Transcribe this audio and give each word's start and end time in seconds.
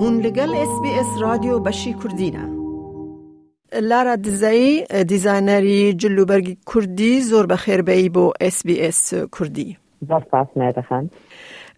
هون 0.00 0.14
لگل 0.20 0.52
اس 0.54 0.80
بی 0.82 0.88
اس 1.00 1.22
رادیو 1.22 1.58
بشی 1.58 1.92
کردینه 1.94 2.40
لارا 3.82 4.16
دزایی 4.16 4.84
دیزاینری 5.08 5.94
برگی 6.28 6.58
کردی 6.74 7.20
زور 7.20 7.46
بخیر 7.46 7.82
بایی 7.82 8.08
بو 8.08 8.32
اس 8.40 8.66
بی 8.66 8.80
اس 8.86 9.14
کردی 9.38 9.76
بس 10.10 10.22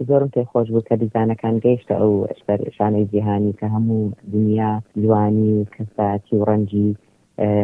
زۆرم 0.08 0.30
پێ 0.36 0.44
خۆش 0.52 0.68
بوو 0.74 0.82
کە 0.90 0.96
دیزانەکان 1.02 1.56
گەیشتە 1.66 1.94
ئەو 2.02 2.12
شانەی 2.78 3.06
جیهانی 3.12 3.54
کە 3.60 3.68
هەموو 3.74 4.02
دنیا 4.34 4.72
جوانی 5.04 5.50
و 5.56 5.66
کەساتی 5.76 6.34
و 6.36 6.46
ڕەنجی 6.50 6.88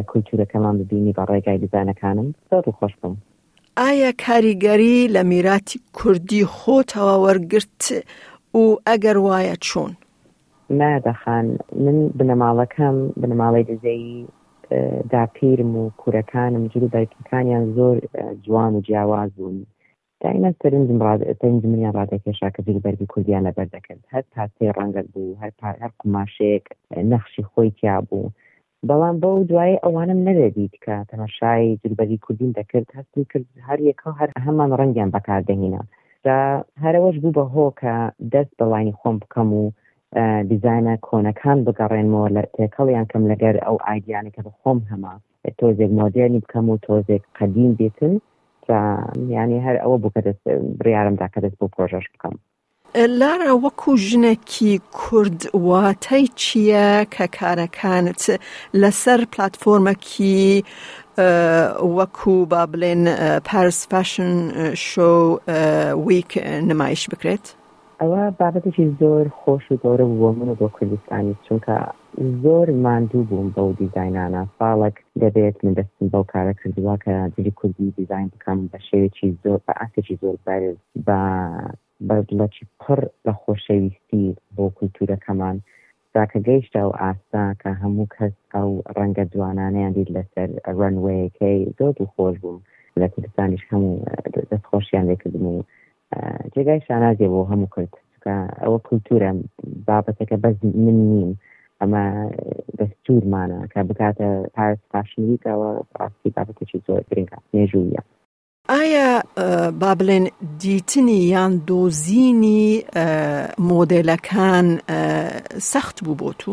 کولتورەکەمان 0.09 0.75
ببینی 0.81 1.13
بە 1.17 1.23
ڕێگای 1.29 1.57
دیزانەکانم 1.63 2.27
زۆر 2.49 2.63
خۆش 2.79 2.93
بووم 3.01 3.17
ئایا 3.79 4.11
کاریگەری 4.25 5.07
لە 5.15 5.21
میراتی 5.31 5.79
کوردی 5.97 6.43
خۆتەوە 6.57 7.15
وەرگرت 7.25 7.81
و 8.59 8.63
ئەگەر 8.89 9.17
وایە 9.27 9.55
چۆن 9.67 9.91
نادەخان 10.69 11.45
من 11.83 11.97
بنەماڵەکەم 12.17 12.95
بنەماڵی 13.21 13.63
دزەیی 13.69 14.25
داپیرم 15.11 15.75
و 15.75 15.89
کوورەکانم 15.97 16.61
جوو 16.71 16.87
دایکەکانیان 16.95 17.63
زۆر 17.75 17.97
جوان 18.45 18.75
و 18.75 18.81
جیاواز 18.81 19.31
بوون 19.35 19.57
دائما 20.21 20.49
سرنجم 20.63 20.97
تەنجمنیان 21.41 21.93
ڕادێکێشا 21.99 22.49
کە 22.55 22.61
جوو 22.65 22.81
بەرگی 22.85 23.05
کوردیان 23.13 23.43
لەبەر 23.47 23.67
دەکرد 23.75 24.01
هەر 24.13 24.23
تاسێ 24.35 24.67
ڕەنگەت 24.77 25.07
بوو 25.13 25.37
هەر 25.41 25.51
هەر 25.83 25.91
قماشێک 25.99 26.63
نەخشی 27.11 27.43
خۆی 27.51 27.69
تیا 27.79 27.95
بوو 28.09 28.31
بەڵام 28.87 29.15
بەو 29.21 29.35
دوای 29.49 29.79
ئەوانم 29.83 30.19
نەدەدیت 30.27 30.73
کە 30.85 30.95
تەماشای 31.11 31.65
جلبەری 31.83 32.17
کوردین 32.25 32.51
دەکرد 32.57 32.87
هەستن 32.97 33.23
کرد 33.31 33.45
هەر 33.67 33.79
یەکە 33.89 34.07
هەر 34.19 34.29
هەمان 34.45 34.69
ڕەنگیان 34.79 35.09
بەکاردەهینا 35.15 35.83
هەرەوەش 36.83 37.15
بوو 37.21 37.35
بە 37.37 37.43
هۆ 37.53 37.65
کە 37.81 37.93
دەست 38.33 38.51
بەڵانی 38.59 38.97
خۆم 38.99 39.15
بکەم 39.21 39.49
و 39.57 39.65
دیزانە 40.49 40.95
کۆنەکان 41.07 41.57
بگەڕێنەوە 41.65 42.27
لە 42.35 42.43
تێکەڵیان 42.55 43.05
کەم 43.11 43.23
لەگەر 43.31 43.55
ئەو 43.65 43.77
ئایدیانەکە 43.87 44.41
بە 44.45 44.51
خۆم 44.59 44.79
هەما 44.91 45.13
تۆزێک 45.59 45.91
مۆدیێنی 45.99 46.41
بکەم 46.43 46.65
و 46.69 46.79
تۆزێک 46.87 47.23
قەدیم 47.37 47.71
بێتن 47.79 48.13
ینی 49.35 49.59
هەر 49.65 49.75
ئەوە 49.83 49.97
بوو 50.01 50.11
کە 50.15 50.21
دەست 50.25 50.43
بریارمدا 50.79 51.27
کە 51.33 51.39
دەست 51.43 51.55
بۆ 51.59 51.65
پرۆژەش 51.75 52.05
بکەم. 52.13 52.35
لارا 53.19 53.51
وەکو 53.65 53.91
ژنێکی 54.07 54.71
کورد 54.99 55.39
واتای 55.67 56.25
چییە 56.41 56.87
کە 57.15 57.25
کارەکانت 57.39 58.21
لەسەر 58.81 59.19
پلتفۆرمەکی 59.33 60.43
وەکو 61.97 62.37
با 62.51 62.63
بڵێن 62.71 63.03
پارس 63.49 63.87
فاشن 63.91 64.31
شو 64.73 65.39
ویک 66.07 66.31
نمایش 66.69 67.07
بکرێت؟ 67.09 67.45
ئەوە 68.03 68.23
بابەتێکی 68.39 68.85
زۆر 69.01 69.25
خۆش 69.39 69.63
و 69.71 69.79
گەورە 69.83 70.05
بووە 70.11 70.31
من 70.39 70.49
بۆ 70.59 70.67
کوردستانی 70.75 71.33
چونکە 71.45 71.75
زۆر 72.43 72.67
ماندوو 72.85 73.27
بووم 73.29 73.47
بەو 73.55 73.67
دیزینانە 73.79 74.41
ساڵک 74.57 74.95
دەبێت 75.21 75.55
من 75.63 75.73
دەستم 75.79 76.05
بەو 76.13 76.23
کارە 76.33 76.53
کردووە 76.59 76.93
کە 77.03 77.13
جلی 77.35 77.51
کوردی 77.59 77.93
دیزین 77.97 78.27
بکەم 78.33 78.59
بە 78.71 78.77
شێوێکی 78.87 79.27
زۆر 79.43 79.59
بە 79.65 79.73
ئاسێکی 79.79 80.15
زۆر 80.21 80.35
بەرز 80.45 80.77
بە 81.07 81.19
بەڵەکی 82.07 82.65
پڕ 82.81 82.99
بە 83.23 83.31
خۆشەویستی 83.41 84.25
بۆ 84.55 84.65
کولتورەکەمان 84.77 85.57
کە 86.31 86.39
گەیشتە 86.47 86.81
و 86.87 86.93
ئاستا 87.01 87.43
کە 87.61 87.69
هەموو 87.81 88.11
کەس 88.15 88.35
ئەو 88.53 88.69
ڕەنگە 88.97 89.23
جوانانیان 89.33 89.91
دید 89.97 90.09
لەسەر 90.17 90.49
ڕەنوەیەکەی 90.79 91.59
زۆر 91.77 91.93
و 92.01 92.09
خۆش 92.13 92.35
بووم 92.43 92.57
لە 93.01 93.07
کوردستانیش 93.13 93.63
هەموو 93.71 93.95
دەستخۆشیان 94.51 95.03
لێکردم 95.09 95.45
و 95.57 95.63
جێگای 96.55 96.81
شانازێ 96.87 97.27
بۆ 97.33 97.41
هەموو 97.51 97.71
کرد 97.75 97.93
ئەوە 98.63 98.77
کولتورە 98.87 99.29
بابەتەکە 99.87 100.37
بەس 100.43 100.55
من 100.85 100.97
نیم 101.11 101.31
ئەمە 101.81 102.03
دەستورمانە 102.79 103.59
کە 103.71 103.79
بکاتە 103.89 104.27
پارس 104.55 104.81
پاشنیکەوە 104.93 105.69
ڕاستی 105.99 106.29
بابەتێکی 106.37 106.79
زۆر 106.87 107.01
گرنگە 107.09 107.37
نێژویە 107.53 108.01
ئایا 108.73 109.09
با 109.81 109.91
بڵێن 109.99 110.25
دیتنی 110.63 111.19
یان 111.33 111.51
دۆزینی 111.67 112.63
مۆدلەکان 113.69 114.67
سەخت 115.71 115.97
بوو 116.05 116.15
بۆ 116.21 116.29
تو؟ 116.39 116.51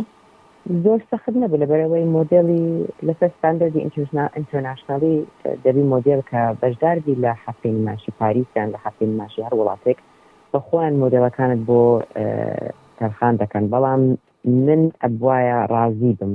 زۆر 0.84 1.00
سەخت 1.10 1.34
نەبێ 1.43 1.56
لەبەرەوەی 1.62 2.10
مۆدلی 2.16 2.65
لەسەر 3.09 3.31
ستاندەردی 3.38 3.82
ئینتەرناشنالی 4.37 5.16
دەبی 5.65 5.84
مۆدل 5.94 6.21
کە 6.31 6.43
بەشداربی 6.62 7.15
لە 7.25 7.32
حەفین 7.44 7.76
ماشی 7.87 8.12
پاریسیان 8.21 8.66
لە 8.75 8.78
حەفین 8.84 9.12
ماشی 9.21 9.44
هەر 9.48 9.54
وڵاتێک 9.60 9.98
بەخۆیان 10.53 10.94
مۆدلەکانت 11.03 11.60
بۆ 11.69 11.82
تەرخان 12.98 13.34
دەکەن 13.43 13.65
بەڵام 13.72 14.03
من 14.66 14.82
ئەبواە 15.03 15.59
ڕازی 15.72 16.12
بم 16.21 16.34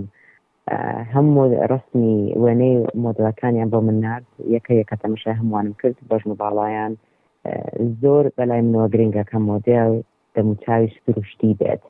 هەموو 1.13 1.45
ڕستمی 1.71 2.17
وێنەی 2.43 2.75
مۆدلەکانیان 3.05 3.69
بۆ 3.73 3.79
من 3.87 3.97
نرد 4.05 4.25
یەکە 4.55 4.71
یەکە 4.81 4.95
تەمەشە 5.03 5.31
هەمووانم 5.39 5.73
کرد 5.81 5.97
بەژم 6.09 6.31
باڵایان 6.41 6.93
زۆر 8.01 8.23
بەلای 8.37 8.61
منەوە 8.65 8.87
گرنگەکە 8.93 9.37
مۆدل 9.49 9.91
دەموچاوی 10.35 10.89
سروشتی 11.03 11.53
بێت. 11.59 11.81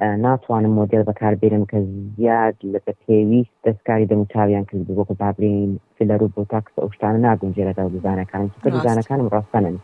ناتوانم 0.00 0.74
مۆدل 0.78 1.02
بەکاربێنم 1.10 1.64
کە 1.72 1.76
زیاد 2.16 2.54
لەکە 2.74 2.92
پێویست 3.06 3.52
دەستکاری 3.66 4.08
دەموچاویان 4.10 4.64
کرد 4.68 4.86
بۆکو 4.96 5.14
بابلین 5.20 5.70
فلەر 5.96 6.20
و 6.22 6.28
بۆ 6.36 6.40
تاکس 6.50 6.72
ئەوشتانە 6.80 7.18
ناگونجێرە 7.26 7.72
دە 7.78 7.82
بزانەکان 7.94 8.44
کە 8.62 8.68
بزانەکانم 8.76 9.26
ڕاستەنن 9.34 9.76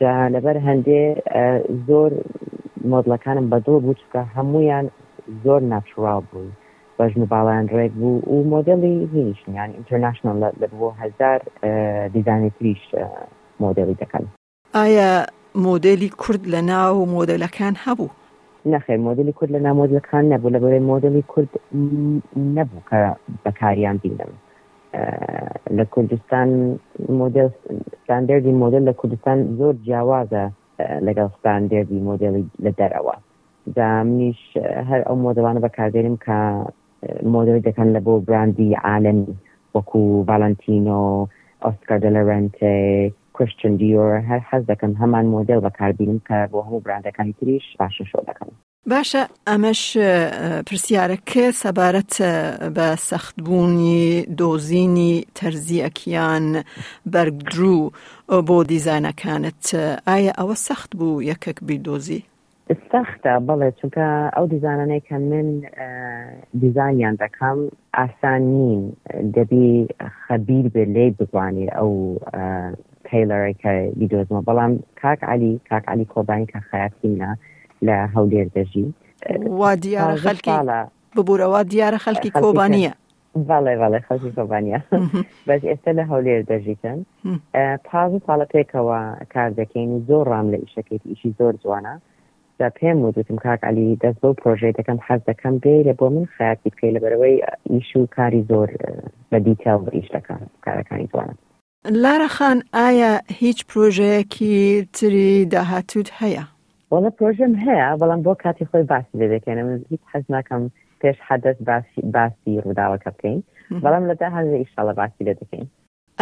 جا 0.00 0.14
لەبەر 0.34 0.56
هەندێ 0.66 1.02
زۆر 1.88 2.12
مۆدلەکانم 2.92 3.46
بە 3.52 3.58
دۆ 3.66 3.74
بوو 3.84 3.94
چکە 4.00 4.22
هەمویان 4.36 4.86
زۆر 5.44 5.60
ناترااو 5.72 6.22
بوون 6.32 6.50
بەژن 6.98 7.20
و 7.22 7.26
باڵیان 7.34 7.66
ڕێک 7.74 7.92
بوو 8.00 8.22
و 8.34 8.44
مۆدلی 8.54 8.94
هیچنیان 9.14 9.70
ئینتەرنشنال 9.76 10.36
لە 10.62 10.66
بۆ 10.80 10.86
هزار 11.02 11.38
دیزانێتریش 12.14 12.82
مۆدلی 13.60 13.96
دەکەن 14.02 14.24
ئایا 14.78 15.10
مۆدلی 15.64 16.08
کورد 16.22 16.44
لە 16.54 16.60
ناو 16.70 17.06
مۆدلەکان 17.14 17.74
هەبوو 17.86 18.10
نەخێ 18.70 18.94
مۆدلی 19.08 19.32
کورد 19.36 19.50
لە 19.56 19.60
نامۆدلەکان 19.66 20.24
نەبوو 20.32 20.52
لە 20.54 20.58
بەرێ 20.64 20.80
مۆدلی 20.90 21.22
کورد 21.32 21.48
نەبوو 22.56 22.82
کە 22.90 22.98
بەکاریان 23.44 23.96
بینم 24.02 24.32
لە 25.78 25.84
کوردستان 25.94 26.48
مۆدل 27.20 27.48
ستاندەردی 28.02 28.52
مۆدل 28.62 28.82
لە 28.90 28.94
کوردستان 29.00 29.38
زۆر 29.58 29.74
جیاوازە 29.86 30.44
لەگەڵ 31.06 31.28
ستاندەردی 31.38 32.00
مۆدلی 32.08 32.42
لە 32.64 32.70
دەرەوە 32.80 33.16
دا 33.76 33.88
منیش 34.08 34.42
هەر 34.88 35.00
ئەو 35.06 35.16
مۆدەوانە 35.26 35.60
بەکاردێنم 35.66 36.16
کە 36.26 36.38
مۆدلی 37.34 37.64
دەکەن 37.68 37.88
لە 37.96 38.00
بۆ 38.06 38.14
براندی 38.28 38.74
عالمی 38.88 39.30
وەکو 39.74 40.02
ڤالنتینۆ 40.28 41.00
ئۆسکار 41.64 41.98
دەلەرەنتێ 42.06 42.76
کوشتن 43.36 43.72
دیۆر 43.80 44.12
هەر 44.28 44.40
حەز 44.48 44.62
دەکەم 44.70 44.92
هەمان 45.00 45.26
مۆدل 45.34 45.58
بەکاربینم 45.66 46.18
کە 46.28 46.36
بۆ 46.52 46.58
هەموو 46.66 46.84
براندەکانی 46.84 47.32
تریش 47.38 47.64
باشە 47.80 48.04
شۆ 48.10 48.18
دەکەم 48.28 48.51
باشە 48.90 49.22
ئەمەش 49.48 49.82
پرسیارەکە 50.66 51.44
سەبارەت 51.62 52.12
بە 52.76 52.88
سەختبوونی 53.10 54.00
دۆزینی 54.40 55.12
تەرزیەکیان 55.38 56.46
بەرگدرو 57.14 57.78
بۆ 58.48 58.56
دیزانەکانت 58.72 59.62
ئایا 60.08 60.32
ئەوە 60.40 60.56
سەخت 60.66 60.90
بوو 60.98 61.22
یەکەک 61.30 61.56
بیدۆزی 61.66 62.22
سەختە 62.90 63.32
بڵێ 63.46 63.68
چونکە 63.78 64.04
ئەو 64.36 64.46
دیزانانەی 64.52 65.02
کە 65.08 65.16
من 65.30 65.48
دیزانیان 66.62 67.14
دەکەم 67.22 67.58
ئاسان 67.98 68.42
نین 68.58 68.82
دەبی 69.36 69.70
خەبیر 70.24 70.66
بێ 70.74 70.84
لێ 70.94 71.06
بزانێ 71.18 71.66
ئەو 71.78 71.92
تەیلەرێکە 73.06 73.72
بیدۆزمە 73.98 74.40
بەڵام 74.48 74.72
کاک 75.02 75.20
علی 75.32 75.52
کاک 75.70 75.84
علی 75.92 76.04
کۆبانی 76.14 76.46
کە 76.52 76.58
خەیاتینە 76.70 77.30
لە 77.88 77.98
هەولێر 78.16 78.48
دەژی 78.56 78.86
وا 79.58 79.70
دیارە 79.84 80.16
خەلکی 80.26 80.50
ببوورەوە 81.16 81.60
دیارە 81.72 81.98
خەلکی 82.04 82.30
کۆبانیە 82.38 82.92
بەڵێ 83.50 83.74
بەڵێ 83.82 84.00
خەڵکی 84.06 84.32
کۆبانیا 84.38 84.80
بەس 85.48 85.62
ئێستا 85.70 85.90
لە 85.98 86.04
هەولێر 86.10 86.40
دەژیتن 86.50 86.98
پاز 87.86 88.12
ساڵە 88.26 88.46
پێکەوە 88.54 89.00
کار 89.34 89.50
دەکەینی 89.60 89.98
زۆر 90.08 90.24
ڕام 90.32 90.46
لە 90.52 90.58
ئیشەکەیت 90.64 91.02
ئیشی 91.10 91.30
زۆر 91.38 91.52
جوانە 91.62 91.94
دا 92.58 92.68
پێم 92.78 92.98
وتم 93.04 93.36
کاک 93.44 93.60
علی 93.68 93.98
دەست 94.04 94.18
بۆ 94.22 94.28
پرۆژێ 94.40 94.70
دەکەم 94.78 94.98
حەز 95.06 95.20
دەکەم 95.30 95.54
بێ 95.62 95.74
لە 95.88 95.92
بۆ 95.98 96.06
من 96.14 96.24
خیاتی 96.34 96.64
بکەی 96.72 96.94
لە 96.96 97.00
بەرەوەی 97.04 97.36
ئیش 97.72 97.90
و 97.96 98.06
کاری 98.16 98.42
زۆر 98.50 98.68
بە 99.30 99.38
دیتە 99.46 99.70
و 99.78 99.82
ئیش 99.96 100.08
دەکەم 100.16 100.40
کارەکانی 100.64 101.08
جوانە 101.12 101.34
لارە 102.02 102.28
خان 102.36 102.58
ئایا 102.74 103.12
هیچ 103.40 103.58
پرۆژەیەکی 103.70 104.54
تری 104.96 105.28
داهاتوت 105.52 106.08
هەیە 106.20 106.44
وەڵە 106.92 107.10
پرۆژم 107.18 107.52
هەیە 107.64 107.86
بەڵام 108.00 108.20
بۆ 108.26 108.32
کاتی 108.42 108.64
خۆی 108.70 108.84
باسی 108.92 109.16
لێ 109.20 109.26
دەکەێنە 109.34 109.62
من 109.68 109.78
هیچ 109.92 110.02
حەز 110.12 110.24
ناکەم 110.34 110.62
پێش 111.00 111.18
حەدەست 111.28 111.60
باسی 112.16 112.60
ڕووداوەکە 112.64 113.08
بکەین 113.16 113.38
بەڵام 113.84 114.04
لە 114.10 114.14
داهازە 114.20 114.56
ئیشاڵە 114.62 114.94
باسی 115.00 115.24
لێ 115.26 115.34
دەکەین 115.40 115.66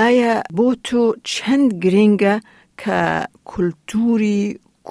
ئایا 0.01 0.35
بۆ 0.57 0.69
تۆ 0.87 1.03
چەند 1.35 1.71
گرنگە 1.85 2.35
کە 2.83 2.99
کولتوری 3.51 4.43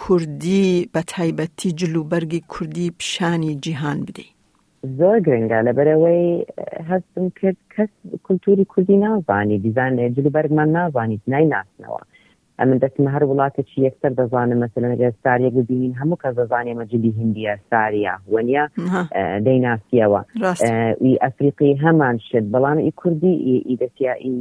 کوردی 0.01 0.69
بە 0.93 1.01
تایبەتی 1.13 1.69
جلوبەرگی 1.81 2.41
کوردی 2.53 2.87
پیشانی 2.99 3.53
جیهان 3.63 3.99
بدەیت 4.07 4.33
زۆر 4.99 5.17
گرنگە 5.27 5.59
لەبەرەوەی 5.67 6.23
هەستم 6.89 7.25
کرد 7.39 7.59
کەس 7.73 7.89
کولتوری 8.25 8.65
کوردی 8.73 8.97
نازانی 9.03 9.57
دیزان 9.65 10.13
جلوبەرگمان 10.15 10.69
نازانی 10.77 11.17
نای 11.31 11.45
ناسنەوە. 11.53 12.01
ئەمن 12.61 12.77
دەستمە 12.83 13.09
هەر 13.15 13.23
وڵاتێکی 13.31 13.77
یەکسەر 13.87 14.11
دەزانم 14.19 14.59
مەمثلەن 14.61 14.91
ئێستاریەک 15.07 15.53
ببینین 15.59 15.93
هەموو 15.99 16.17
کە 16.21 16.29
دەزانێ 16.39 16.73
مەجددی 16.79 17.11
هندیە 17.19 17.53
ساریە 17.71 18.13
وەنیا 18.33 18.63
دەیناسیەوە 19.47 20.21
وی 21.03 21.15
ئەفریقی 21.23 21.73
هەمان 21.83 22.15
شت 22.27 22.45
بەڵام 22.53 22.77
ئی 22.85 22.91
کوردی 23.01 23.35
ئیدەسیایی 23.69 24.39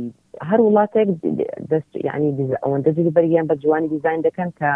هەر 0.49 0.61
وڵاتێک 0.67 1.09
دەست 1.71 1.93
یعنی 2.09 2.29
ئەوەندە 2.65 2.91
جلی 2.97 3.11
بەریان 3.17 3.45
بە 3.51 3.55
جوانی 3.63 3.89
دیزین 3.95 4.21
دەکەن 4.29 4.51
کە 4.61 4.71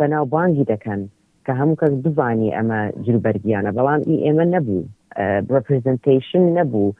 بەناوبانگی 0.00 0.66
دەکەن 0.72 1.00
کە 1.46 1.52
هەموو 1.60 1.78
کەس 1.80 1.92
بزانانی 2.04 2.54
ئەمە 2.56 2.78
جلوبەرگیانە 3.06 3.70
بەڵام 3.78 4.00
ئی 4.08 4.16
ئێمە 4.24 4.44
نەبوو 4.54 4.82
ڕپرزنتیشن 5.54 6.42
نەبوو. 6.58 6.90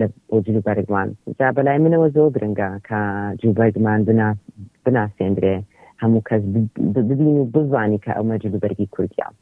لە 0.00 0.06
بۆ 0.28 0.36
جلوبەرگوان 0.46 1.08
جا 1.38 1.48
بەلای 1.56 1.78
منەوە 1.84 2.08
زۆر 2.16 2.30
گرنگە 2.36 2.68
کە 2.88 3.00
جوبەرگمان 3.40 4.00
بنا 4.08 4.28
بناسێندرێ 4.88 5.56
هەموو 6.04 6.22
کەس 6.30 6.42
ببین 7.08 7.36
و 7.40 7.44
بزانانی 7.54 8.00
کە 8.04 8.10
ئەو 8.16 8.24
مەجد 8.30 8.54
بەرگی 8.62 8.88
کوردیان 8.94 9.32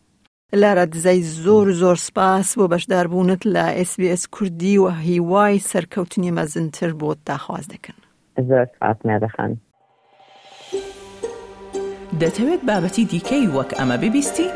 لارە 0.63 0.85
دزای 0.93 1.21
زۆر 1.45 1.67
زۆر 1.81 1.97
سپاس 2.07 2.49
بۆ 2.59 2.65
بەشداربوونت 2.73 3.43
لە 3.55 3.65
SسBS 3.89 4.23
کوردی 4.35 4.79
و 4.79 4.89
هیوای 4.89 5.59
سەرکەوتنی 5.71 6.33
مەزنتر 6.37 6.91
بۆت 7.01 7.19
داخواز 7.27 7.65
دەکەن 7.73 7.99
زۆر 8.49 8.67
سپاسمەدەخان 8.75 9.53
دەتەوێت 12.21 12.63
بابەتی 12.69 13.05
دیکەی 13.13 13.45
وەک 13.57 13.71
ئەمە 13.79 13.97
ببیستی؟ 14.05 14.49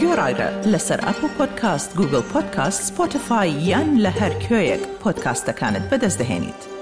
گۆڕایرە 0.00 0.48
لەسەر 0.72 1.00
ئەپ 1.06 1.18
و 1.24 1.28
پۆدکاست 1.36 1.90
گوگل 1.98 2.22
پۆدکاست 2.32 2.80
سپۆتفاای 2.88 3.48
یان 3.70 3.88
لە 4.04 4.10
هەر 4.20 4.32
کوێیەک 4.46 4.82
پۆدکاستەکانت 5.02 5.84
بەدەستدەێنیت. 5.90 6.75